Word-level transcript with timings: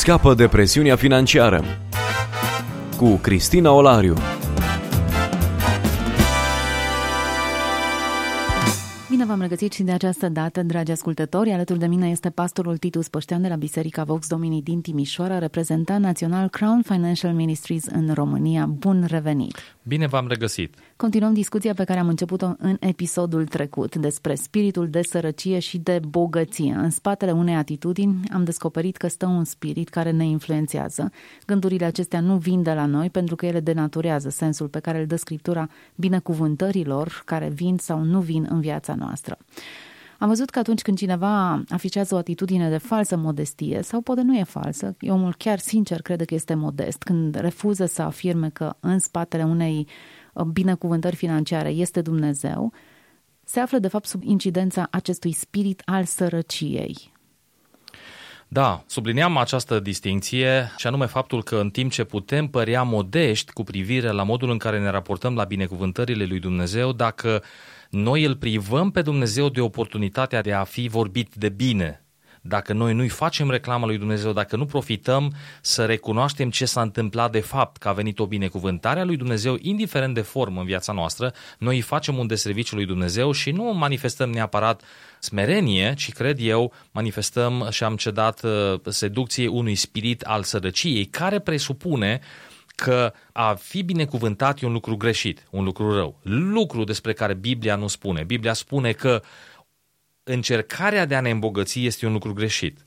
Scapă 0.00 0.34
de 0.34 0.48
presiunea 0.48 0.96
financiară 0.96 1.64
cu 2.96 3.14
Cristina 3.14 3.72
Olariu. 3.72 4.14
Bine 9.10 9.24
v-am 9.24 9.40
regăsit 9.40 9.72
și 9.72 9.82
de 9.82 9.92
această 9.92 10.28
dată, 10.28 10.62
dragi 10.62 10.90
ascultători. 10.90 11.50
Alături 11.50 11.78
de 11.78 11.86
mine 11.86 12.08
este 12.08 12.30
pastorul 12.30 12.76
Titus 12.76 13.08
Păștean 13.08 13.42
de 13.42 13.48
la 13.48 13.56
Biserica 13.56 14.04
Vox 14.04 14.26
Domini 14.26 14.62
din 14.62 14.80
Timișoara, 14.80 15.38
reprezentant 15.38 16.04
național 16.04 16.48
Crown 16.48 16.82
Financial 16.82 17.32
Ministries 17.32 17.86
în 17.86 18.14
România. 18.14 18.66
Bun 18.66 19.04
revenit! 19.08 19.56
Bine 19.90 20.06
v-am 20.06 20.26
regăsit! 20.28 20.74
Continuăm 20.96 21.32
discuția 21.32 21.74
pe 21.74 21.84
care 21.84 21.98
am 21.98 22.08
început-o 22.08 22.52
în 22.58 22.76
episodul 22.80 23.46
trecut 23.46 23.96
despre 23.96 24.34
spiritul 24.34 24.88
de 24.88 25.02
sărăcie 25.02 25.58
și 25.58 25.78
de 25.78 26.00
bogăție. 26.08 26.72
În 26.72 26.90
spatele 26.90 27.30
unei 27.32 27.54
atitudini 27.54 28.20
am 28.32 28.44
descoperit 28.44 28.96
că 28.96 29.08
stă 29.08 29.26
un 29.26 29.44
spirit 29.44 29.88
care 29.88 30.10
ne 30.10 30.24
influențează. 30.24 31.12
Gândurile 31.46 31.84
acestea 31.84 32.20
nu 32.20 32.36
vin 32.36 32.62
de 32.62 32.72
la 32.72 32.86
noi 32.86 33.10
pentru 33.10 33.36
că 33.36 33.46
ele 33.46 33.60
denaturează 33.60 34.28
sensul 34.28 34.68
pe 34.68 34.78
care 34.78 35.00
îl 35.00 35.06
dă 35.06 35.16
Scriptura 35.16 35.68
binecuvântărilor 35.94 37.22
care 37.24 37.48
vin 37.48 37.76
sau 37.76 38.02
nu 38.02 38.20
vin 38.20 38.46
în 38.50 38.60
viața 38.60 38.94
noastră. 38.94 39.38
Am 40.20 40.28
văzut 40.28 40.50
că 40.50 40.58
atunci 40.58 40.82
când 40.82 40.96
cineva 40.96 41.62
afișează 41.68 42.14
o 42.14 42.18
atitudine 42.18 42.68
de 42.68 42.78
falsă 42.78 43.16
modestie, 43.16 43.82
sau 43.82 44.00
poate 44.00 44.22
nu 44.22 44.36
e 44.36 44.42
falsă, 44.42 44.96
e 44.98 45.10
omul 45.10 45.34
chiar 45.38 45.58
sincer 45.58 46.02
crede 46.02 46.24
că 46.24 46.34
este 46.34 46.54
modest, 46.54 47.02
când 47.02 47.34
refuză 47.34 47.86
să 47.86 48.02
afirme 48.02 48.48
că 48.48 48.76
în 48.80 48.98
spatele 48.98 49.42
unei 49.42 49.86
uh, 50.32 50.44
binecuvântări 50.44 51.16
financiare 51.16 51.68
este 51.68 52.00
Dumnezeu, 52.00 52.72
se 53.44 53.60
află 53.60 53.78
de 53.78 53.88
fapt 53.88 54.06
sub 54.06 54.22
incidența 54.22 54.88
acestui 54.90 55.32
spirit 55.32 55.82
al 55.84 56.04
sărăciei. 56.04 57.12
Da, 58.52 58.84
sublineam 58.86 59.36
această 59.36 59.80
distinție 59.80 60.72
și 60.76 60.86
anume 60.86 61.06
faptul 61.06 61.42
că 61.42 61.56
în 61.56 61.70
timp 61.70 61.90
ce 61.90 62.04
putem 62.04 62.46
părea 62.46 62.82
modești 62.82 63.52
cu 63.52 63.62
privire 63.62 64.10
la 64.10 64.22
modul 64.22 64.50
în 64.50 64.58
care 64.58 64.80
ne 64.80 64.90
raportăm 64.90 65.34
la 65.34 65.44
binecuvântările 65.44 66.24
lui 66.24 66.38
Dumnezeu, 66.38 66.92
dacă 66.92 67.42
noi 67.90 68.24
îl 68.24 68.36
privăm 68.36 68.90
pe 68.90 69.02
Dumnezeu 69.02 69.48
de 69.48 69.60
oportunitatea 69.60 70.40
de 70.40 70.52
a 70.52 70.64
fi 70.64 70.88
vorbit 70.88 71.34
de 71.34 71.48
bine. 71.48 72.04
Dacă 72.40 72.72
noi 72.72 72.94
nu-i 72.94 73.08
facem 73.08 73.50
reclamă 73.50 73.86
lui 73.86 73.98
Dumnezeu, 73.98 74.32
dacă 74.32 74.56
nu 74.56 74.64
profităm 74.66 75.34
să 75.60 75.84
recunoaștem 75.84 76.50
ce 76.50 76.64
s-a 76.64 76.80
întâmplat 76.80 77.32
de 77.32 77.40
fapt, 77.40 77.76
că 77.76 77.88
a 77.88 77.92
venit 77.92 78.18
o 78.18 78.26
binecuvântare 78.26 79.00
a 79.00 79.04
lui 79.04 79.16
Dumnezeu, 79.16 79.56
indiferent 79.60 80.14
de 80.14 80.20
formă 80.20 80.60
în 80.60 80.66
viața 80.66 80.92
noastră, 80.92 81.32
noi 81.58 81.74
îi 81.74 81.80
facem 81.80 82.18
un 82.18 82.26
deserviciu 82.26 82.74
lui 82.74 82.86
Dumnezeu 82.86 83.32
și 83.32 83.50
nu 83.50 83.62
manifestăm 83.62 84.30
neapărat 84.30 84.82
smerenie, 85.18 85.94
ci 85.96 86.12
cred 86.12 86.38
eu 86.40 86.72
manifestăm 86.90 87.66
și 87.70 87.84
am 87.84 87.96
cedat 87.96 88.42
uh, 88.42 88.80
seducției 88.88 89.46
unui 89.46 89.74
spirit 89.74 90.22
al 90.22 90.42
sărăciei, 90.42 91.04
care 91.04 91.38
presupune 91.38 92.20
că 92.74 93.12
a 93.32 93.54
fi 93.54 93.82
binecuvântat 93.82 94.62
e 94.62 94.66
un 94.66 94.72
lucru 94.72 94.96
greșit, 94.96 95.46
un 95.50 95.64
lucru 95.64 95.94
rău. 95.94 96.18
Lucru 96.22 96.84
despre 96.84 97.12
care 97.12 97.34
Biblia 97.34 97.76
nu 97.76 97.86
spune. 97.86 98.24
Biblia 98.24 98.52
spune 98.52 98.92
că 98.92 99.22
încercarea 100.22 101.04
de 101.06 101.14
a 101.14 101.20
ne 101.20 101.30
îmbogăți 101.30 101.84
este 101.84 102.06
un 102.06 102.12
lucru 102.12 102.32
greșit 102.32 102.84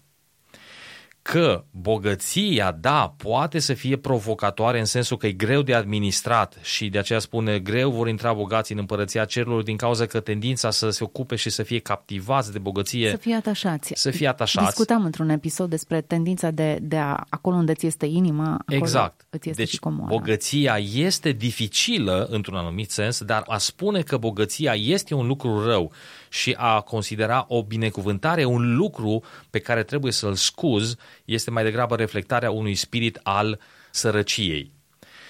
că 1.23 1.63
bogăția, 1.71 2.71
da, 2.71 3.15
poate 3.17 3.59
să 3.59 3.73
fie 3.73 3.97
provocatoare 3.97 4.79
în 4.79 4.85
sensul 4.85 5.17
că 5.17 5.27
e 5.27 5.31
greu 5.31 5.61
de 5.61 5.73
administrat 5.73 6.57
și 6.61 6.89
de 6.89 6.97
aceea 6.97 7.19
spune 7.19 7.59
greu 7.59 7.91
vor 7.91 8.07
intra 8.07 8.33
bogații 8.33 8.73
în 8.73 8.79
împărăția 8.79 9.25
cerurilor 9.25 9.63
din 9.63 9.77
cauza 9.77 10.05
că 10.05 10.19
tendința 10.19 10.71
să 10.71 10.89
se 10.89 11.03
ocupe 11.03 11.35
și 11.35 11.49
să 11.49 11.63
fie 11.63 11.79
captivați 11.79 12.51
de 12.51 12.59
bogăție. 12.59 13.09
Să 13.09 13.17
fie 13.17 13.35
atașați. 13.35 13.93
Să 13.95 14.11
fie 14.11 14.27
atașați. 14.27 14.65
Discutam 14.65 15.05
într-un 15.05 15.29
episod 15.29 15.69
despre 15.69 16.01
tendința 16.01 16.51
de, 16.51 16.77
de 16.81 16.97
a, 16.97 17.23
acolo 17.29 17.55
unde 17.55 17.73
ți 17.73 17.85
este 17.85 18.05
inima, 18.05 18.53
acolo 18.53 18.77
exact. 18.77 19.25
îți 19.29 19.49
este 19.49 19.61
deci, 19.61 19.71
și 19.71 19.79
comoara. 19.79 20.15
bogăția 20.15 20.77
este 20.93 21.31
dificilă 21.31 22.27
într-un 22.29 22.55
anumit 22.55 22.91
sens, 22.91 23.23
dar 23.23 23.43
a 23.47 23.57
spune 23.57 24.01
că 24.01 24.17
bogăția 24.17 24.73
este 24.73 25.13
un 25.13 25.27
lucru 25.27 25.65
rău 25.65 25.91
și 26.33 26.55
a 26.57 26.81
considera 26.81 27.45
o 27.47 27.63
binecuvântare 27.63 28.45
un 28.45 28.75
lucru 28.75 29.23
pe 29.49 29.59
care 29.59 29.83
trebuie 29.83 30.11
să-l 30.11 30.33
scuz 30.33 30.95
este 31.25 31.51
mai 31.51 31.63
degrabă 31.63 31.95
reflectarea 31.95 32.51
unui 32.51 32.75
spirit 32.75 33.19
al 33.23 33.59
sărăciei. 33.91 34.71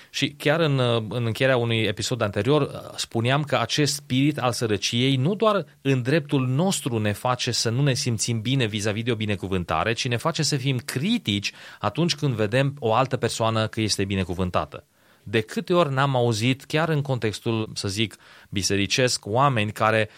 Și 0.10 0.30
chiar 0.38 0.60
în, 0.60 0.80
în 1.10 1.26
încheierea 1.26 1.58
unui 1.58 1.82
episod 1.82 2.22
anterior 2.22 2.92
spuneam 2.96 3.44
că 3.44 3.58
acest 3.58 3.94
spirit 3.94 4.38
al 4.38 4.52
sărăciei 4.52 5.16
nu 5.16 5.36
doar 5.36 5.66
în 5.82 6.02
dreptul 6.02 6.48
nostru 6.48 6.98
ne 6.98 7.12
face 7.12 7.52
să 7.52 7.70
nu 7.70 7.82
ne 7.82 7.94
simțim 7.94 8.42
bine 8.42 8.66
vis-a-vis 8.66 9.04
de 9.04 9.12
o 9.12 9.16
binecuvântare, 9.16 9.94
ci 9.94 10.08
ne 10.08 10.18
face 10.18 10.44
să 10.44 10.58
fim 10.58 10.78
critici 10.78 11.52
atunci 11.80 12.16
când 12.16 12.34
vedem 12.34 12.76
o 12.80 12.94
altă 12.94 13.18
persoană 13.18 13.68
că 13.68 13.82
este 13.82 14.06
binecuvântată. 14.06 14.86
De 15.24 15.42
câte 15.42 15.74
ori 15.74 15.94
n-am 15.94 16.16
auzit, 16.16 16.64
chiar 16.64 16.90
în 16.90 17.02
contextul, 17.02 17.70
să 17.74 17.88
zic, 17.88 18.16
bisericesc, 18.50 19.26
oameni 19.26 19.72
care 19.72 20.10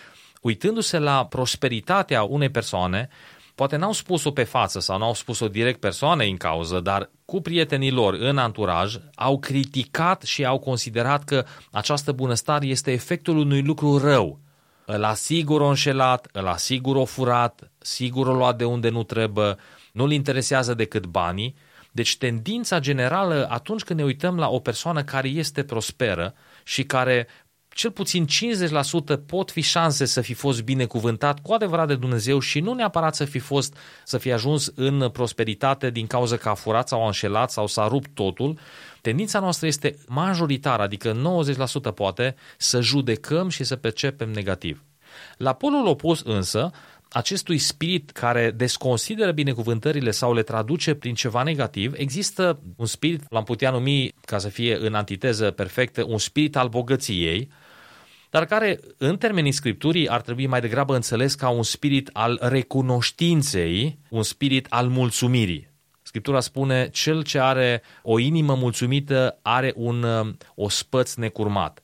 uitându-se 0.46 0.98
la 0.98 1.26
prosperitatea 1.26 2.24
unei 2.24 2.50
persoane, 2.50 3.10
poate 3.56 3.76
n-au 3.76 3.92
spus-o 3.92 4.32
pe 4.32 4.44
față 4.44 4.80
sau 4.80 4.98
n-au 4.98 5.14
spus-o 5.14 5.48
direct 5.48 5.80
persoanei 5.80 6.30
în 6.30 6.38
cauză, 6.38 6.80
dar 6.80 7.10
cu 7.26 7.42
prietenii 7.42 7.92
lor 7.92 8.14
în 8.14 8.38
anturaj 8.38 8.98
au 9.16 9.40
criticat 9.40 10.22
și 10.22 10.46
au 10.46 10.60
considerat 10.60 11.24
că 11.24 11.46
această 11.72 12.12
bunăstare 12.12 12.66
este 12.66 12.92
efectul 12.92 13.38
unui 13.38 13.62
lucru 13.62 13.98
rău. 13.98 14.40
Îl 14.86 15.04
asigur 15.04 15.62
o 15.62 15.68
înșelat, 15.68 16.28
îl 16.32 16.48
asigur 16.48 16.96
o 16.96 17.06
furat, 17.06 17.72
sigur 17.78 18.28
o 18.28 18.34
luat 18.34 18.58
de 18.58 18.66
unde 18.66 18.90
nu 18.90 19.04
trebuie, 19.04 19.56
nu-l 19.92 20.12
interesează 20.12 20.74
decât 20.74 21.06
banii. 21.06 21.56
Deci 21.92 22.18
tendința 22.18 22.80
generală 22.80 23.48
atunci 23.50 23.84
când 23.84 24.00
ne 24.00 24.06
uităm 24.06 24.38
la 24.38 24.50
o 24.50 24.60
persoană 24.60 25.04
care 25.04 25.28
este 25.28 25.64
prosperă 25.64 26.34
și 26.64 26.84
care 26.84 27.28
cel 27.76 27.92
puțin 27.92 28.26
50% 28.26 29.26
pot 29.26 29.52
fi 29.52 29.62
șanse 29.62 30.06
să 30.06 30.22
fi 30.22 30.34
fost 30.34 30.64
binecuvântat 30.64 31.40
cu 31.42 31.54
adevărat 31.54 31.88
de 31.88 31.96
Dumnezeu 31.96 32.40
și 32.40 32.60
nu 32.60 32.74
neapărat 32.74 33.16
să 33.16 33.26
fi 33.26 33.40
fost, 33.40 33.78
să 34.04 34.18
fi 34.18 34.32
ajuns 34.32 34.72
în 34.76 35.10
prosperitate 35.10 35.90
din 35.90 36.08
cauza 36.08 36.38
că 36.38 36.50
a 36.50 36.54
furat 36.54 36.88
sau 36.88 37.04
a 37.04 37.06
înșelat 37.06 37.52
sau 37.52 37.68
s-a 37.68 37.88
rupt 37.88 38.10
totul. 38.14 38.60
Tendința 39.02 39.40
noastră 39.40 39.68
este 39.68 39.98
majoritară, 40.08 40.82
adică 40.82 41.42
90% 41.92 41.94
poate, 41.96 42.36
să 42.58 42.82
judecăm 42.82 43.50
și 43.50 43.64
să 43.64 43.76
percepem 43.76 44.30
negativ. 44.30 44.84
La 45.38 45.54
polul 45.54 45.88
opus 45.88 46.22
însă, 46.22 46.72
acestui 47.10 47.58
spirit 47.58 48.12
care 48.12 48.52
desconsideră 48.52 49.32
binecuvântările 49.32 50.12
sau 50.12 50.34
le 50.34 50.44
traduce 50.44 50.94
prin 50.94 51.14
ceva 51.14 51.44
negativ, 51.44 51.94
există 51.98 52.60
un 52.76 52.86
spirit, 52.86 53.24
l-am 53.30 53.44
putea 53.44 53.72
numi, 53.72 54.14
ca 54.26 54.38
să 54.38 54.50
fie 54.50 54.78
în 54.80 54.94
antiteză 54.94 55.52
perfectă, 55.52 56.04
un 56.04 56.18
spirit 56.18 56.56
al 56.56 56.68
bogăției, 56.68 57.50
dar 58.36 58.46
care, 58.46 58.80
în 58.98 59.18
termenii 59.18 59.52
scripturii, 59.52 60.10
ar 60.10 60.22
trebui 60.22 60.48
mai 60.48 60.62
degrabă 60.62 60.96
înțeles 60.96 61.34
ca 61.34 61.50
un 61.50 61.64
spirit 61.64 62.10
al 62.14 62.40
recunoștinței, 62.42 64.00
un 64.10 64.24
spirit 64.24 64.68
al 64.70 64.88
mulțumirii. 64.88 65.70
Scriptura 66.02 66.40
spune, 66.40 66.90
cel 66.90 67.24
ce 67.24 67.40
are 67.40 67.82
o 68.02 68.20
inimă 68.20 68.56
mulțumită 68.56 69.40
are 69.42 69.74
un 69.76 70.06
ospăț 70.56 71.14
necurmat. 71.14 71.84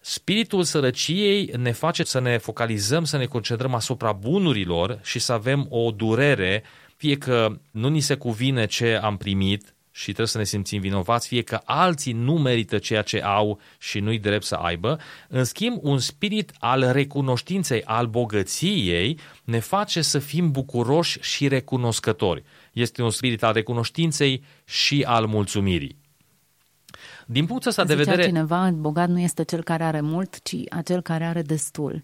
Spiritul 0.00 0.62
sărăciei 0.62 1.50
ne 1.56 1.72
face 1.72 2.04
să 2.04 2.20
ne 2.20 2.38
focalizăm, 2.38 3.04
să 3.04 3.16
ne 3.16 3.24
concentrăm 3.24 3.74
asupra 3.74 4.12
bunurilor 4.12 5.00
și 5.02 5.18
să 5.18 5.32
avem 5.32 5.66
o 5.68 5.90
durere, 5.90 6.62
fie 6.96 7.18
că 7.18 7.56
nu 7.70 7.88
ni 7.88 8.00
se 8.00 8.14
cuvine 8.14 8.66
ce 8.66 8.98
am 9.02 9.16
primit, 9.16 9.73
și 9.96 10.04
trebuie 10.04 10.26
să 10.26 10.38
ne 10.38 10.44
simțim 10.44 10.80
vinovați, 10.80 11.28
fie 11.28 11.42
că 11.42 11.60
alții 11.64 12.12
nu 12.12 12.38
merită 12.38 12.78
ceea 12.78 13.02
ce 13.02 13.22
au 13.22 13.60
și 13.78 14.00
nu-i 14.00 14.18
drept 14.18 14.44
să 14.44 14.54
aibă. 14.54 14.98
În 15.28 15.44
schimb, 15.44 15.78
un 15.82 15.98
spirit 15.98 16.52
al 16.58 16.92
recunoștinței, 16.92 17.82
al 17.84 18.06
bogăției, 18.06 19.18
ne 19.44 19.58
face 19.58 20.02
să 20.02 20.18
fim 20.18 20.50
bucuroși 20.50 21.18
și 21.20 21.48
recunoscători. 21.48 22.44
Este 22.72 23.02
un 23.02 23.10
spirit 23.10 23.42
al 23.42 23.52
recunoștinței 23.52 24.44
și 24.64 25.04
al 25.06 25.26
mulțumirii. 25.26 25.96
Din 27.26 27.46
punctul 27.46 27.70
ăsta 27.70 27.84
de 27.84 27.94
vedere... 27.94 28.24
cineva, 28.24 28.70
bogat 28.70 29.08
nu 29.08 29.20
este 29.20 29.44
cel 29.44 29.62
care 29.62 29.84
are 29.84 30.00
mult, 30.00 30.42
ci 30.42 30.56
acel 30.70 31.00
care 31.00 31.24
are 31.24 31.42
destul. 31.42 32.02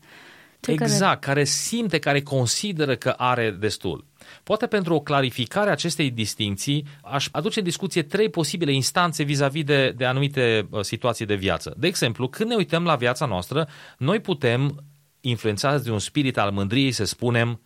Cel 0.60 0.74
exact, 0.74 1.20
care... 1.20 1.34
care 1.34 1.44
simte, 1.44 1.98
care 1.98 2.22
consideră 2.22 2.96
că 2.96 3.08
are 3.08 3.50
destul. 3.50 4.04
Poate 4.42 4.66
pentru 4.66 4.94
o 4.94 5.00
clarificare 5.00 5.68
a 5.68 5.72
acestei 5.72 6.10
distinții 6.10 6.86
aș 7.02 7.28
aduce 7.32 7.58
în 7.58 7.64
discuție 7.64 8.02
trei 8.02 8.28
posibile 8.28 8.72
instanțe 8.72 9.22
vis-a-vis 9.22 9.64
de, 9.64 9.90
de 9.96 10.04
anumite 10.04 10.68
uh, 10.70 10.80
situații 10.80 11.26
de 11.26 11.34
viață. 11.34 11.74
De 11.78 11.86
exemplu, 11.86 12.28
când 12.28 12.48
ne 12.48 12.54
uităm 12.54 12.84
la 12.84 12.96
viața 12.96 13.26
noastră, 13.26 13.68
noi 13.98 14.20
putem, 14.20 14.84
influențați 15.20 15.84
de 15.84 15.90
un 15.90 15.98
spirit 15.98 16.38
al 16.38 16.50
mândriei, 16.50 16.92
să 16.92 17.04
spunem 17.04 17.60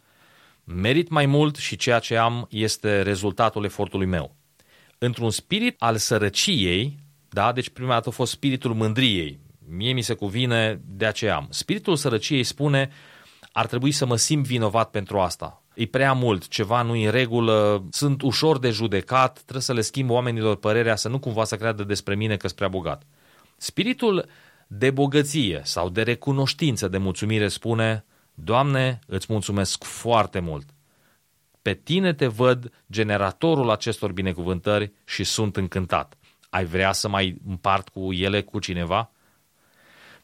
merit 0.64 1.08
mai 1.08 1.26
mult 1.26 1.56
și 1.56 1.76
ceea 1.76 1.98
ce 1.98 2.16
am 2.16 2.46
este 2.50 3.02
rezultatul 3.02 3.64
efortului 3.64 4.06
meu. 4.06 4.36
Într-un 4.98 5.30
spirit 5.30 5.82
al 5.82 5.96
sărăciei, 5.96 6.98
da, 7.28 7.52
deci 7.52 7.68
prima 7.68 7.92
dată 7.92 8.08
a 8.08 8.12
fost 8.12 8.32
spiritul 8.32 8.74
mândriei, 8.74 9.38
mie 9.68 9.92
mi 9.92 10.02
se 10.02 10.14
cuvine, 10.14 10.80
de 10.86 11.06
aceea 11.06 11.36
am. 11.36 11.46
Spiritul 11.50 11.96
sărăciei 11.96 12.42
spune, 12.42 12.90
ar 13.52 13.66
trebui 13.66 13.92
să 13.92 14.06
mă 14.06 14.16
simt 14.16 14.46
vinovat 14.46 14.90
pentru 14.90 15.20
asta. 15.20 15.63
E 15.74 15.86
prea 15.86 16.12
mult, 16.12 16.48
ceva 16.48 16.82
nu 16.82 16.94
e 16.94 17.04
în 17.04 17.10
regulă, 17.10 17.84
sunt 17.90 18.22
ușor 18.22 18.58
de 18.58 18.70
judecat, 18.70 19.32
trebuie 19.32 19.62
să 19.62 19.72
le 19.72 19.80
schimb 19.80 20.10
oamenilor 20.10 20.56
părerea 20.56 20.96
să 20.96 21.08
nu 21.08 21.18
cumva 21.18 21.44
să 21.44 21.56
creadă 21.56 21.84
despre 21.84 22.14
mine 22.14 22.36
că 22.36 22.46
sunt 22.46 22.58
prea 22.58 22.68
bogat. 22.68 23.02
Spiritul 23.56 24.28
de 24.66 24.90
bogăție 24.90 25.60
sau 25.64 25.88
de 25.88 26.02
recunoștință, 26.02 26.88
de 26.88 26.98
mulțumire 26.98 27.48
spune, 27.48 28.04
Doamne, 28.34 28.98
îți 29.06 29.26
mulțumesc 29.28 29.84
foarte 29.84 30.40
mult. 30.40 30.68
Pe 31.62 31.74
tine 31.74 32.12
te 32.12 32.26
văd 32.26 32.72
generatorul 32.90 33.70
acestor 33.70 34.12
binecuvântări 34.12 34.92
și 35.04 35.24
sunt 35.24 35.56
încântat. 35.56 36.18
Ai 36.50 36.64
vrea 36.64 36.92
să 36.92 37.08
mai 37.08 37.36
împart 37.46 37.88
cu 37.88 38.12
ele 38.12 38.42
cu 38.42 38.58
cineva? 38.58 39.10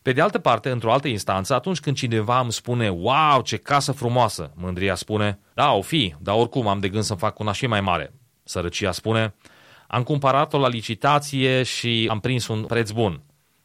Pe 0.02 0.12
de 0.12 0.20
altă 0.20 0.38
parte, 0.38 0.70
într-o 0.70 0.92
altă 0.92 1.08
instanță, 1.08 1.54
atunci 1.54 1.80
când 1.80 1.96
cineva 1.96 2.40
îmi 2.40 2.52
spune, 2.52 2.88
wow, 2.88 3.40
ce 3.42 3.56
casă 3.56 3.92
frumoasă, 3.92 4.52
mândria 4.54 4.94
spune, 4.94 5.38
da, 5.54 5.72
o 5.72 5.82
fi, 5.82 6.14
dar 6.18 6.34
oricum 6.34 6.68
am 6.68 6.80
de 6.80 6.88
gând 6.88 7.02
să-mi 7.02 7.18
fac 7.18 7.38
una 7.38 7.52
și 7.52 7.66
mai 7.66 7.80
mare. 7.80 8.12
Sărăcia 8.44 8.92
spune, 8.92 9.34
am 9.86 10.02
cumpărat-o 10.02 10.58
la 10.58 10.68
licitație 10.68 11.62
și 11.62 12.06
am 12.10 12.20
prins 12.20 12.48
un 12.48 12.64
preț 12.64 12.90
bun. 12.90 13.22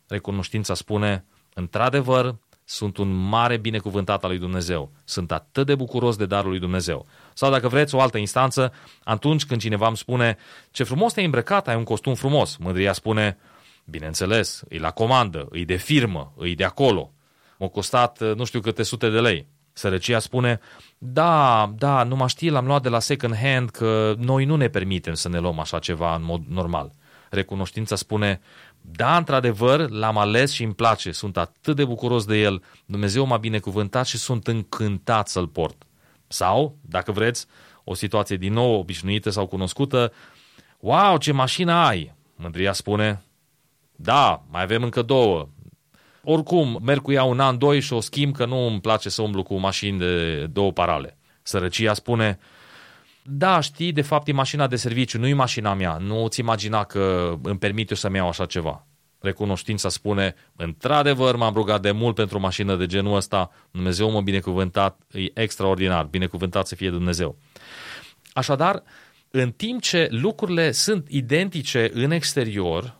Recunoștința 0.07 0.73
spune, 0.73 1.25
într-adevăr, 1.53 2.35
sunt 2.63 2.97
un 2.97 3.13
mare 3.13 3.57
binecuvântat 3.57 4.23
al 4.23 4.29
lui 4.29 4.39
Dumnezeu. 4.39 4.91
Sunt 5.03 5.31
atât 5.31 5.65
de 5.65 5.75
bucuros 5.75 6.15
de 6.15 6.25
darul 6.25 6.49
lui 6.49 6.59
Dumnezeu. 6.59 7.05
Sau 7.33 7.51
dacă 7.51 7.67
vreți 7.67 7.95
o 7.95 8.01
altă 8.01 8.17
instanță, 8.17 8.73
atunci 9.03 9.45
când 9.45 9.61
cineva 9.61 9.87
îmi 9.87 9.97
spune, 9.97 10.37
ce 10.71 10.83
frumos 10.83 11.13
te-ai 11.13 11.25
îmbrăcat, 11.25 11.67
ai 11.67 11.75
un 11.75 11.83
costum 11.83 12.13
frumos, 12.13 12.57
mândria 12.57 12.93
spune, 12.93 13.37
Bineînțeles, 13.85 14.63
îi 14.69 14.77
la 14.77 14.91
comandă, 14.91 15.47
îi 15.49 15.65
de 15.65 15.75
firmă, 15.75 16.33
îi 16.37 16.55
de 16.55 16.63
acolo. 16.63 17.13
M-a 17.57 17.67
costat 17.67 18.21
uh, 18.21 18.35
nu 18.35 18.43
știu 18.43 18.59
câte 18.59 18.83
sute 18.83 19.09
de 19.09 19.19
lei. 19.19 19.47
Sărăcia 19.73 20.19
spune, 20.19 20.59
da, 20.97 21.73
da, 21.77 22.03
nu 22.03 22.15
mă 22.15 22.27
știi, 22.27 22.49
l-am 22.49 22.65
luat 22.65 22.81
de 22.81 22.89
la 22.89 22.99
second 22.99 23.35
hand 23.35 23.69
că 23.69 24.15
noi 24.17 24.45
nu 24.45 24.55
ne 24.55 24.67
permitem 24.67 25.13
să 25.13 25.29
ne 25.29 25.39
luăm 25.39 25.59
așa 25.59 25.79
ceva 25.79 26.15
în 26.15 26.23
mod 26.23 26.43
normal. 26.47 26.91
Recunoștința 27.29 27.95
spune, 27.95 28.41
da, 28.81 29.17
într-adevăr, 29.17 29.89
l-am 29.89 30.17
ales 30.17 30.51
și 30.51 30.63
îmi 30.63 30.73
place, 30.73 31.11
sunt 31.11 31.37
atât 31.37 31.75
de 31.75 31.85
bucuros 31.85 32.25
de 32.25 32.37
el, 32.37 32.63
Dumnezeu 32.85 33.25
m-a 33.25 33.37
binecuvântat 33.37 34.05
și 34.05 34.17
sunt 34.17 34.47
încântat 34.47 35.27
să-l 35.27 35.47
port. 35.47 35.83
Sau, 36.27 36.77
dacă 36.81 37.11
vreți, 37.11 37.45
o 37.83 37.93
situație 37.93 38.35
din 38.35 38.53
nou 38.53 38.79
obișnuită 38.79 39.29
sau 39.29 39.47
cunoscută, 39.47 40.11
wow, 40.79 41.17
ce 41.17 41.31
mașină 41.31 41.71
ai! 41.71 42.13
Mândria 42.35 42.73
spune, 42.73 43.24
da, 43.95 44.43
mai 44.49 44.61
avem 44.61 44.83
încă 44.83 45.01
două. 45.01 45.49
Oricum, 46.23 46.79
merg 46.83 47.01
cu 47.01 47.11
ea 47.11 47.23
un 47.23 47.39
an, 47.39 47.57
doi 47.57 47.79
și 47.79 47.93
o 47.93 47.99
schimb 47.99 48.35
că 48.35 48.45
nu 48.45 48.57
îmi 48.57 48.81
place 48.81 49.09
să 49.09 49.21
umblu 49.21 49.43
cu 49.43 49.55
mașini 49.55 49.99
de 49.99 50.45
două 50.45 50.71
parale. 50.71 51.17
Sărăcia 51.41 51.93
spune, 51.93 52.39
da, 53.23 53.59
știi, 53.59 53.91
de 53.91 54.01
fapt 54.01 54.27
e 54.27 54.31
mașina 54.31 54.67
de 54.67 54.75
serviciu, 54.75 55.19
nu 55.19 55.27
e 55.27 55.33
mașina 55.33 55.73
mea. 55.73 55.97
Nu 55.97 56.27
ți 56.27 56.39
imagina 56.39 56.83
că 56.83 57.33
îmi 57.43 57.57
permit 57.57 57.89
eu 57.89 57.95
să-mi 57.95 58.15
iau 58.15 58.27
așa 58.27 58.45
ceva. 58.45 58.87
Recunoștința 59.19 59.89
spune, 59.89 60.35
într-adevăr 60.55 61.35
m-am 61.35 61.53
rugat 61.53 61.81
de 61.81 61.91
mult 61.91 62.15
pentru 62.15 62.37
o 62.37 62.39
mașină 62.39 62.75
de 62.75 62.85
genul 62.85 63.15
ăsta, 63.15 63.51
Dumnezeu 63.71 64.11
mă 64.11 64.21
binecuvântat, 64.21 64.99
e 65.11 65.41
extraordinar, 65.41 66.05
binecuvântat 66.05 66.67
să 66.67 66.75
fie 66.75 66.89
Dumnezeu. 66.89 67.37
Așadar, 68.33 68.83
în 69.29 69.51
timp 69.51 69.81
ce 69.81 70.07
lucrurile 70.11 70.71
sunt 70.71 71.07
identice 71.09 71.89
în 71.93 72.11
exterior, 72.11 72.95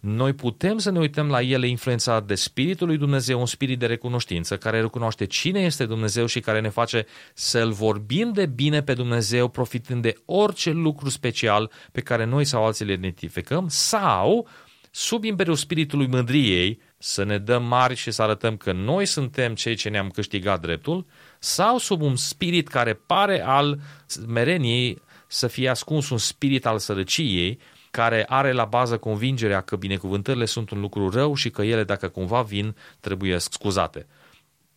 noi 0.00 0.32
putem 0.32 0.78
să 0.78 0.90
ne 0.90 0.98
uităm 0.98 1.28
la 1.28 1.42
ele 1.42 1.66
influențat 1.66 2.26
de 2.26 2.34
Spiritul 2.34 2.86
lui 2.86 2.96
Dumnezeu, 2.96 3.40
un 3.40 3.46
spirit 3.46 3.78
de 3.78 3.86
recunoștință 3.86 4.56
care 4.56 4.80
recunoaște 4.80 5.24
cine 5.24 5.60
este 5.60 5.86
Dumnezeu 5.86 6.26
și 6.26 6.40
care 6.40 6.60
ne 6.60 6.68
face 6.68 7.06
să-L 7.34 7.72
vorbim 7.72 8.32
de 8.32 8.46
bine 8.46 8.82
pe 8.82 8.94
Dumnezeu, 8.94 9.48
profitând 9.48 10.02
de 10.02 10.14
orice 10.24 10.70
lucru 10.70 11.08
special 11.08 11.70
pe 11.92 12.00
care 12.00 12.24
noi 12.24 12.44
sau 12.44 12.64
alții 12.64 12.84
le 12.84 12.92
identificăm, 12.92 13.66
sau 13.68 14.48
sub 14.90 15.24
imperiul 15.24 15.56
spiritului 15.56 16.06
mândriei, 16.06 16.80
să 16.98 17.24
ne 17.24 17.38
dăm 17.38 17.64
mari 17.64 17.94
și 17.94 18.10
să 18.10 18.22
arătăm 18.22 18.56
că 18.56 18.72
noi 18.72 19.06
suntem 19.06 19.54
cei 19.54 19.74
ce 19.74 19.88
ne-am 19.88 20.08
câștigat 20.08 20.60
dreptul, 20.60 21.06
sau 21.38 21.78
sub 21.78 22.00
un 22.02 22.16
spirit 22.16 22.68
care 22.68 22.94
pare 22.94 23.42
al 23.42 23.80
mereniei 24.26 25.02
să 25.26 25.46
fie 25.46 25.68
ascuns 25.68 26.10
un 26.10 26.18
spirit 26.18 26.66
al 26.66 26.78
sărăciei, 26.78 27.58
care 27.90 28.24
are 28.28 28.52
la 28.52 28.64
bază 28.64 28.98
convingerea 28.98 29.60
că 29.60 29.76
binecuvântările 29.76 30.44
sunt 30.44 30.70
un 30.70 30.80
lucru 30.80 31.10
rău 31.10 31.34
și 31.34 31.50
că 31.50 31.62
ele, 31.62 31.84
dacă 31.84 32.08
cumva 32.08 32.42
vin, 32.42 32.76
trebuie 33.00 33.38
scuzate. 33.38 34.06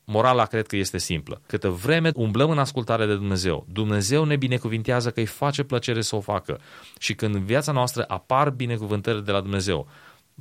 Morala 0.05 0.45
cred 0.45 0.67
că 0.67 0.75
este 0.75 0.97
simplă. 0.97 1.41
Câtă 1.45 1.69
vreme 1.69 2.11
umblăm 2.15 2.49
în 2.49 2.59
ascultare 2.59 3.05
de 3.05 3.15
Dumnezeu, 3.15 3.65
Dumnezeu 3.71 4.23
ne 4.23 4.35
binecuvintează 4.35 5.11
că 5.11 5.19
îi 5.19 5.25
face 5.25 5.63
plăcere 5.63 6.01
să 6.01 6.15
o 6.15 6.19
facă. 6.19 6.59
Și 6.99 7.15
când 7.15 7.35
în 7.35 7.45
viața 7.45 7.71
noastră 7.71 8.05
apar 8.07 8.49
binecuvântări 8.49 9.25
de 9.25 9.31
la 9.31 9.41
Dumnezeu, 9.41 9.87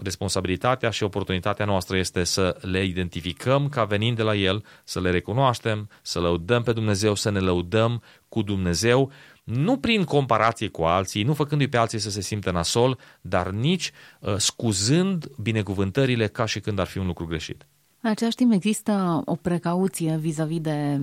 responsabilitatea 0.03 0.91
și 0.91 1.03
oportunitatea 1.03 1.65
noastră 1.65 1.97
este 1.97 2.25
să 2.25 2.57
le 2.61 2.85
identificăm 2.85 3.69
ca 3.69 3.85
venind 3.85 4.17
de 4.17 4.23
la 4.23 4.35
El, 4.35 4.65
să 4.85 5.01
le 5.01 5.11
recunoaștem, 5.11 5.89
să 6.03 6.21
lăudăm 6.21 6.63
pe 6.63 6.73
Dumnezeu, 6.73 7.15
să 7.15 7.31
ne 7.31 7.39
lăudăm 7.39 8.03
cu 8.29 8.43
Dumnezeu 8.43 9.11
nu 9.45 9.79
prin 9.79 10.05
comparație 10.05 10.69
cu 10.69 10.83
alții, 10.83 11.23
nu 11.23 11.35
făcându-i 11.35 11.69
pe 11.69 11.77
alții 11.77 11.99
să 11.99 12.11
se 12.11 12.21
simtă 12.21 12.51
nasol, 12.51 12.99
dar 13.21 13.51
nici 13.51 13.93
uh, 14.21 14.35
scuzând 14.37 15.27
binecuvântările 15.27 16.27
ca 16.27 16.45
și 16.45 16.61
când 16.61 16.79
ar 16.79 16.87
fi 16.87 16.99
un 16.99 17.07
lucru 17.07 17.27
greșit. 17.27 17.67
În 18.01 18.11
același 18.11 18.37
timp 18.37 18.53
există 18.53 19.23
o 19.25 19.35
precauție 19.35 20.17
vis-a-vis 20.17 20.61
de 20.61 21.01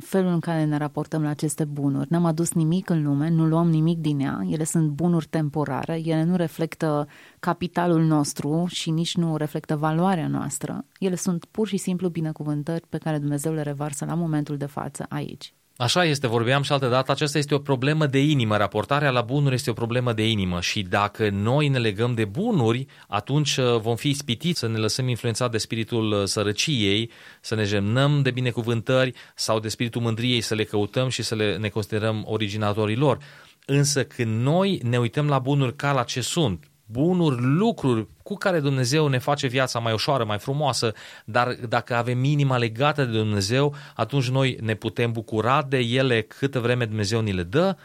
felul 0.00 0.32
în 0.32 0.40
care 0.40 0.64
ne 0.64 0.76
raportăm 0.76 1.22
la 1.22 1.28
aceste 1.28 1.64
bunuri. 1.64 2.06
N-am 2.10 2.24
adus 2.24 2.52
nimic 2.52 2.90
în 2.90 3.02
lume, 3.02 3.28
nu 3.28 3.46
luăm 3.46 3.70
nimic 3.70 3.98
din 3.98 4.20
ea, 4.20 4.40
ele 4.48 4.64
sunt 4.64 4.88
bunuri 4.88 5.26
temporare, 5.26 6.00
ele 6.04 6.22
nu 6.22 6.36
reflectă 6.36 7.08
capitalul 7.40 8.02
nostru 8.02 8.66
și 8.68 8.90
nici 8.90 9.16
nu 9.16 9.36
reflectă 9.36 9.76
valoarea 9.76 10.28
noastră. 10.28 10.84
Ele 10.98 11.14
sunt 11.14 11.44
pur 11.44 11.68
și 11.68 11.76
simplu 11.76 12.08
binecuvântări 12.08 12.86
pe 12.88 12.98
care 12.98 13.18
Dumnezeu 13.18 13.52
le 13.52 13.62
revarsă 13.62 14.04
la 14.04 14.14
momentul 14.14 14.56
de 14.56 14.66
față 14.66 15.06
aici. 15.08 15.54
Așa 15.80 16.04
este, 16.04 16.26
vorbeam 16.26 16.62
și 16.62 16.72
altă 16.72 16.88
dată, 16.88 17.12
aceasta 17.12 17.38
este 17.38 17.54
o 17.54 17.58
problemă 17.58 18.06
de 18.06 18.18
inimă, 18.18 18.56
raportarea 18.56 19.10
la 19.10 19.20
bunuri 19.20 19.54
este 19.54 19.70
o 19.70 19.72
problemă 19.72 20.12
de 20.12 20.28
inimă 20.28 20.60
și 20.60 20.82
dacă 20.82 21.30
noi 21.30 21.68
ne 21.68 21.78
legăm 21.78 22.14
de 22.14 22.24
bunuri, 22.24 22.86
atunci 23.08 23.56
uh, 23.56 23.80
vom 23.80 23.96
fi 23.96 24.08
ispitiți 24.08 24.58
să 24.58 24.68
ne 24.68 24.78
lăsăm 24.78 25.08
influențat 25.08 25.50
de 25.50 25.58
spiritul 25.58 26.12
uh, 26.12 26.24
sărăciei, 26.24 27.10
să 27.40 27.54
ne 27.54 27.64
jemnăm 27.64 28.22
de 28.22 28.30
binecuvântări 28.30 29.12
sau 29.34 29.60
de 29.60 29.68
spiritul 29.68 30.00
mândriei, 30.00 30.40
să 30.40 30.54
le 30.54 30.64
căutăm 30.64 31.08
și 31.08 31.22
să 31.22 31.34
le, 31.34 31.56
ne 31.56 31.68
considerăm 31.68 32.24
originatorii 32.26 32.96
lor. 32.96 33.18
Însă 33.64 34.04
când 34.04 34.42
noi 34.42 34.80
ne 34.82 34.98
uităm 34.98 35.28
la 35.28 35.38
bunuri 35.38 35.76
ca 35.76 35.92
la 35.92 36.02
ce 36.02 36.20
sunt, 36.20 36.69
bunuri, 36.90 37.36
lucruri 37.40 38.06
cu 38.22 38.34
care 38.34 38.60
Dumnezeu 38.60 39.08
ne 39.08 39.18
face 39.18 39.46
viața 39.46 39.78
mai 39.78 39.92
ușoară, 39.92 40.24
mai 40.24 40.38
frumoasă, 40.38 40.92
dar 41.24 41.56
dacă 41.68 41.94
avem 41.94 42.24
inima 42.24 42.58
legată 42.58 43.04
de 43.04 43.18
Dumnezeu, 43.18 43.74
atunci 43.94 44.28
noi 44.28 44.58
ne 44.60 44.74
putem 44.74 45.12
bucura 45.12 45.62
de 45.62 45.78
ele 45.78 46.22
câtă 46.22 46.60
vreme 46.60 46.84
Dumnezeu 46.84 47.20
ni 47.20 47.32
le 47.32 47.42
dă, 47.42 47.76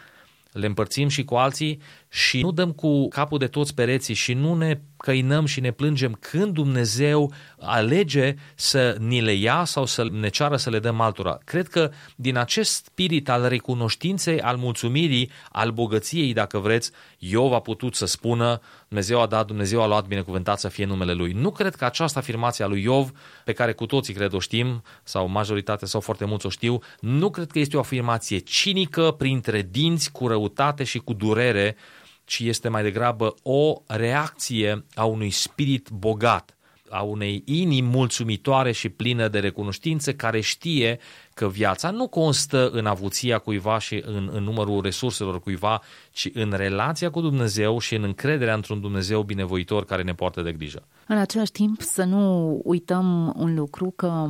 le 0.52 0.66
împărțim 0.66 1.08
și 1.08 1.24
cu 1.24 1.34
alții 1.34 1.80
și 2.08 2.40
nu 2.40 2.52
dăm 2.52 2.72
cu 2.72 3.08
capul 3.08 3.38
de 3.38 3.46
toți 3.46 3.74
pereții 3.74 4.14
și 4.14 4.32
nu 4.32 4.54
ne 4.54 4.80
căinăm 4.96 5.46
și 5.46 5.60
ne 5.60 5.70
plângem 5.70 6.16
când 6.20 6.52
Dumnezeu 6.52 7.32
alege 7.58 8.34
să 8.54 8.96
ni 9.00 9.20
le 9.20 9.32
ia 9.32 9.64
sau 9.64 9.86
să 9.86 10.08
ne 10.12 10.28
ceară 10.28 10.56
să 10.56 10.70
le 10.70 10.78
dăm 10.78 11.00
altora. 11.00 11.38
Cred 11.44 11.68
că 11.68 11.90
din 12.16 12.36
acest 12.36 12.84
spirit 12.84 13.28
al 13.28 13.48
recunoștinței, 13.48 14.40
al 14.40 14.56
mulțumirii, 14.56 15.30
al 15.50 15.70
bogăției, 15.70 16.32
dacă 16.32 16.58
vreți, 16.58 16.90
Iov 17.18 17.52
a 17.52 17.60
putut 17.60 17.94
să 17.94 18.06
spună 18.06 18.60
Dumnezeu 18.88 19.20
a 19.20 19.26
dat, 19.26 19.46
Dumnezeu 19.46 19.82
a 19.82 19.86
luat, 19.86 20.06
binecuvântat 20.06 20.58
să 20.58 20.68
fie 20.68 20.84
numele 20.84 21.12
Lui. 21.12 21.32
Nu 21.32 21.50
cred 21.50 21.74
că 21.74 21.84
această 21.84 22.18
afirmație 22.18 22.64
a 22.64 22.68
lui 22.68 22.82
Iov, 22.82 23.10
pe 23.44 23.52
care 23.52 23.72
cu 23.72 23.86
toții 23.86 24.14
cred 24.14 24.32
o 24.32 24.38
știm, 24.38 24.82
sau 25.02 25.28
majoritatea 25.28 25.86
sau 25.86 26.00
foarte 26.00 26.24
mulți 26.24 26.46
o 26.46 26.48
știu, 26.48 26.78
nu 27.00 27.30
cred 27.30 27.50
că 27.50 27.58
este 27.58 27.76
o 27.76 27.80
afirmație 27.80 28.38
cinică, 28.38 29.10
printre 29.10 29.68
dinți, 29.70 30.12
cu 30.12 30.28
răutate 30.28 30.84
și 30.84 30.98
cu 30.98 31.12
durere, 31.12 31.76
ci 32.26 32.38
este 32.38 32.68
mai 32.68 32.82
degrabă 32.82 33.34
o 33.42 33.82
reacție 33.86 34.84
a 34.94 35.04
unui 35.04 35.30
spirit 35.30 35.88
bogat, 35.90 36.56
a 36.90 37.02
unei 37.02 37.42
inimi 37.44 37.88
mulțumitoare 37.88 38.72
și 38.72 38.88
plină 38.88 39.28
de 39.28 39.38
recunoștință 39.38 40.12
care 40.12 40.40
știe 40.40 40.98
că 41.34 41.48
viața 41.48 41.90
nu 41.90 42.08
constă 42.08 42.68
în 42.68 42.86
avuția 42.86 43.38
cuiva 43.38 43.78
și 43.78 44.02
în, 44.06 44.30
în 44.32 44.42
numărul 44.42 44.82
resurselor 44.82 45.40
cuiva, 45.40 45.82
ci 46.10 46.30
în 46.32 46.52
relația 46.56 47.10
cu 47.10 47.20
Dumnezeu 47.20 47.78
și 47.78 47.94
în 47.94 48.02
încrederea 48.02 48.54
într-un 48.54 48.80
Dumnezeu 48.80 49.22
binevoitor 49.22 49.84
care 49.84 50.02
ne 50.02 50.14
poartă 50.14 50.42
de 50.42 50.52
grijă. 50.52 50.82
În 51.06 51.16
același 51.16 51.52
timp 51.52 51.80
să 51.80 52.04
nu 52.04 52.60
uităm 52.64 53.34
un 53.36 53.54
lucru 53.54 53.92
că 53.96 54.26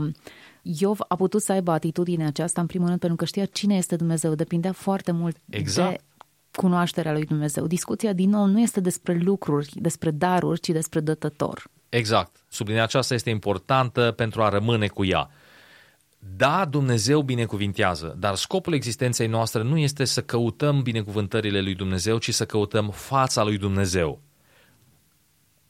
Iov 0.63 0.99
a 1.09 1.17
putut 1.17 1.43
să 1.43 1.53
aibă 1.53 1.71
atitudinea 1.71 2.27
aceasta, 2.27 2.61
în 2.61 2.67
primul 2.67 2.87
rând, 2.87 3.01
pentru 3.01 3.17
că 3.17 3.25
știa 3.25 3.45
cine 3.45 3.77
este 3.77 3.97
Dumnezeu. 3.97 4.35
Depindea 4.35 4.73
foarte 4.73 5.13
mult 5.13 5.37
exact. 5.51 5.91
de 5.91 6.05
cunoașterea 6.57 7.13
lui 7.13 7.25
Dumnezeu. 7.25 7.67
Discuția, 7.67 8.13
din 8.13 8.31
nou, 8.31 8.47
nu 8.47 8.61
este 8.61 8.81
despre 8.81 9.19
lucruri, 9.23 9.73
despre 9.75 10.11
daruri, 10.11 10.61
ci 10.61 10.69
despre 10.69 11.01
dătător. 11.01 11.65
Exact. 11.89 12.45
Sublinia 12.49 12.83
aceasta 12.83 13.15
este 13.15 13.31
importantă 13.31 14.13
pentru 14.17 14.43
a 14.43 14.49
rămâne 14.49 14.87
cu 14.87 15.05
ea. 15.05 15.31
Da, 16.37 16.65
Dumnezeu 16.65 17.23
binecuvintează, 17.23 18.17
dar 18.19 18.35
scopul 18.35 18.75
existenței 18.75 19.27
noastre 19.27 19.63
nu 19.63 19.79
este 19.79 20.05
să 20.05 20.23
căutăm 20.23 20.83
binecuvântările 20.83 21.61
lui 21.61 21.75
Dumnezeu, 21.75 22.19
ci 22.19 22.35
să 22.35 22.47
căutăm 22.47 22.91
fața 22.91 23.43
lui 23.43 23.59
Dumnezeu. 23.59 24.21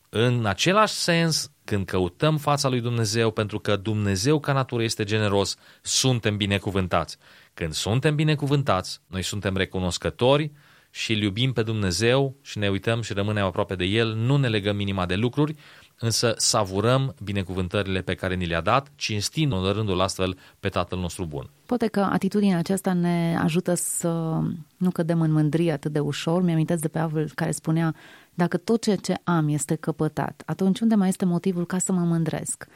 În 0.08 0.46
același 0.46 0.94
sens, 0.94 1.50
când 1.64 1.86
căutăm 1.86 2.36
fața 2.36 2.68
lui 2.68 2.80
Dumnezeu, 2.80 3.30
pentru 3.30 3.58
că 3.58 3.76
Dumnezeu 3.76 4.40
ca 4.40 4.52
natură 4.52 4.82
este 4.82 5.04
generos, 5.04 5.56
suntem 5.82 6.36
binecuvântați. 6.36 7.16
Când 7.54 7.72
suntem 7.72 8.14
binecuvântați, 8.14 9.00
noi 9.06 9.22
suntem 9.22 9.56
recunoscători 9.56 10.52
și 10.96 11.12
îl 11.12 11.22
iubim 11.22 11.52
pe 11.52 11.62
Dumnezeu 11.62 12.34
și 12.42 12.58
ne 12.58 12.68
uităm 12.68 13.02
și 13.02 13.12
rămânem 13.12 13.44
aproape 13.44 13.74
de 13.74 13.84
El, 13.84 14.14
nu 14.14 14.36
ne 14.36 14.48
legăm 14.48 14.76
minima 14.76 15.06
de 15.06 15.14
lucruri, 15.14 15.54
însă 15.98 16.34
savurăm 16.36 17.14
binecuvântările 17.22 18.00
pe 18.00 18.14
care 18.14 18.34
ni 18.34 18.46
le-a 18.46 18.60
dat, 18.60 18.92
cinstind 18.94 19.52
în 19.52 19.72
rândul 19.72 20.00
astfel 20.00 20.38
pe 20.60 20.68
Tatăl 20.68 20.98
nostru 20.98 21.24
bun. 21.24 21.50
Poate 21.66 21.86
că 21.86 22.00
atitudinea 22.00 22.58
aceasta 22.58 22.92
ne 22.92 23.38
ajută 23.42 23.74
să 23.74 24.40
nu 24.76 24.90
cădem 24.90 25.20
în 25.20 25.32
mândrie 25.32 25.72
atât 25.72 25.92
de 25.92 25.98
ușor. 25.98 26.42
Mi-amintesc 26.42 26.80
de 26.80 26.88
pe 26.88 26.98
Avel 26.98 27.30
care 27.34 27.50
spunea, 27.50 27.94
dacă 28.34 28.56
tot 28.56 28.82
ceea 28.82 28.96
ce 28.96 29.14
am 29.24 29.48
este 29.48 29.74
căpătat, 29.74 30.42
atunci 30.46 30.80
unde 30.80 30.94
mai 30.94 31.08
este 31.08 31.24
motivul 31.24 31.66
ca 31.66 31.78
să 31.78 31.92
mă 31.92 32.00
mândresc? 32.00 32.66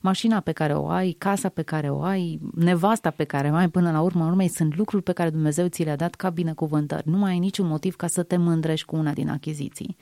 Mașina 0.00 0.40
pe 0.40 0.52
care 0.52 0.74
o 0.74 0.88
ai, 0.88 1.10
casa 1.18 1.48
pe 1.48 1.62
care 1.62 1.90
o 1.90 2.02
ai, 2.02 2.40
nevasta 2.54 3.10
pe 3.10 3.24
care 3.24 3.50
o 3.50 3.54
ai, 3.54 3.68
până 3.68 3.90
la 3.90 4.00
urmă 4.00 4.24
urmei, 4.24 4.48
sunt 4.48 4.76
lucruri 4.76 5.02
pe 5.02 5.12
care 5.12 5.30
Dumnezeu 5.30 5.66
ți 5.66 5.82
le-a 5.82 5.96
dat 5.96 6.14
ca 6.14 6.30
binecuvântări. 6.30 7.08
Nu 7.08 7.16
mai 7.16 7.30
ai 7.30 7.38
niciun 7.38 7.66
motiv 7.66 7.96
ca 7.96 8.06
să 8.06 8.22
te 8.22 8.36
mândrești 8.36 8.86
cu 8.86 8.96
una 8.96 9.12
din 9.12 9.28
achiziții. 9.28 9.96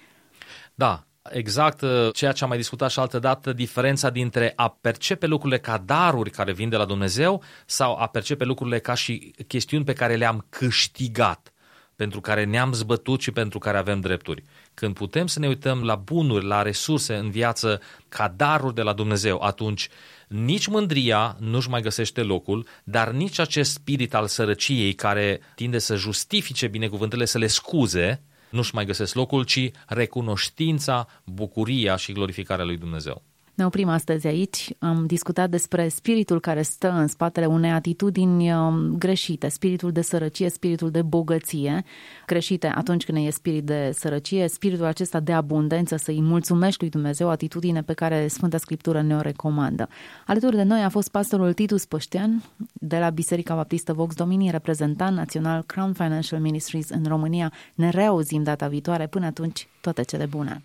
Da, 0.75 1.05
exact 1.31 1.81
uh, 1.81 2.09
ceea 2.13 2.33
ce 2.33 2.43
am 2.43 2.49
mai 2.49 2.59
discutat 2.59 2.91
și 2.91 2.99
altă 2.99 3.19
dată, 3.19 3.53
diferența 3.53 4.11
dintre 4.11 4.53
a 4.57 4.69
percepe 4.81 5.27
lucrurile 5.27 5.59
ca 5.61 5.79
daruri 5.79 6.31
care 6.31 6.53
vin 6.53 6.69
de 6.69 6.77
la 6.77 6.85
Dumnezeu 6.85 7.43
sau 7.67 7.97
a 7.97 8.07
percepe 8.07 8.45
lucrurile 8.45 8.79
ca 8.79 8.95
și 8.95 9.35
chestiuni 9.47 9.85
pe 9.85 9.93
care 9.93 10.15
le-am 10.15 10.47
câștigat, 10.49 11.53
pentru 11.97 12.21
care 12.21 12.45
ne-am 12.45 12.73
zbătut 12.73 13.21
și 13.21 13.31
pentru 13.31 13.59
care 13.59 13.79
avem 13.79 14.01
drepturi. 14.01 14.43
Când 14.77 14.95
putem 14.95 15.27
să 15.27 15.39
ne 15.39 15.47
uităm 15.47 15.85
la 15.85 15.95
bunuri, 15.95 16.45
la 16.45 16.63
resurse 16.63 17.15
în 17.15 17.31
viață 17.31 17.81
ca 18.09 18.29
daruri 18.37 18.75
de 18.75 18.83
la 18.83 18.93
Dumnezeu, 18.93 19.41
atunci 19.41 19.89
nici 20.29 20.67
mândria 20.67 21.37
nu-și 21.41 21.69
mai 21.69 21.81
găsește 21.81 22.23
locul, 22.23 22.67
dar 22.85 23.11
nici 23.11 23.39
acest 23.39 23.73
spirit 23.73 24.15
al 24.15 24.27
sărăciei 24.27 24.93
care 24.93 25.41
tinde 25.55 25.79
să 25.79 25.95
justifice 25.95 26.67
binecuvântările, 26.67 27.27
să 27.27 27.39
le 27.39 27.47
scuze, 27.47 28.23
nu-și 28.51 28.75
mai 28.75 28.85
găsesc 28.85 29.15
locul, 29.15 29.45
ci 29.45 29.71
recunoștința, 29.87 31.09
bucuria 31.25 31.97
și 31.97 32.13
glorificarea 32.13 32.65
lui 32.65 32.77
Dumnezeu. 32.77 33.23
Ne 33.57 33.65
oprim 33.65 33.89
astăzi 33.89 34.27
aici. 34.27 34.71
Am 34.79 35.07
discutat 35.07 35.51
despre 35.51 35.89
spiritul 35.89 36.41
care 36.41 36.63
stă 36.63 36.91
în 36.91 37.07
spatele 37.07 37.47
unei 37.47 37.71
atitudini 37.71 38.53
um, 38.53 38.97
greșite, 38.99 39.49
spiritul 39.49 39.93
de 39.93 40.01
sărăcie, 40.01 40.49
spiritul 40.49 40.91
de 40.91 41.03
bogăție, 41.03 41.85
greșite 42.27 42.73
atunci 42.75 43.05
când 43.05 43.27
e 43.27 43.31
spirit 43.31 43.65
de 43.65 43.91
sărăcie, 43.95 44.49
spiritul 44.49 44.85
acesta 44.85 45.21
de 45.21 45.33
abundență, 45.33 45.97
să-i 45.97 46.21
mulțumești 46.21 46.81
lui 46.81 46.91
Dumnezeu, 46.91 47.29
atitudine 47.29 47.83
pe 47.83 47.93
care 47.93 48.29
Sfânta 48.29 48.59
Scriptură 48.59 49.03
ne-o 49.03 49.21
recomandă. 49.21 49.89
Alături 50.27 50.57
de 50.57 50.63
noi 50.63 50.83
a 50.83 50.89
fost 50.89 51.11
pastorul 51.11 51.53
Titus 51.53 51.85
Păștean 51.85 52.43
de 52.73 52.99
la 52.99 53.11
Biserica 53.11 53.55
Baptistă 53.55 53.93
Vox 53.93 54.15
Domini, 54.15 54.51
reprezentant 54.51 55.17
național 55.17 55.63
Crown 55.63 55.93
Financial 55.93 56.41
Ministries 56.41 56.89
în 56.89 57.05
România. 57.07 57.53
Ne 57.75 57.91
reauzim 57.91 58.43
data 58.43 58.69
viitoare. 58.69 59.07
Până 59.07 59.27
atunci, 59.27 59.69
toate 59.81 60.03
cele 60.03 60.27
bune! 60.27 60.65